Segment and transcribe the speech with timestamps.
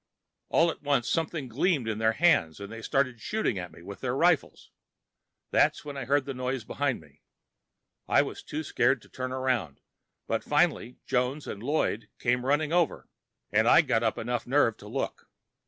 [0.49, 4.01] All at once, something gleamed in their hands, and they started shooting at me with
[4.01, 4.71] their rifles.
[5.51, 7.21] That's when I heard the noise behind me.
[8.07, 9.79] I was too scared to turn around,
[10.25, 13.09] but finally Jones and Lloyd came running over,
[13.51, 15.27] and I got up enough nerve to look.